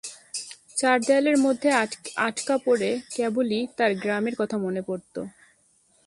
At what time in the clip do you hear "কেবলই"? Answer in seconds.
3.15-3.61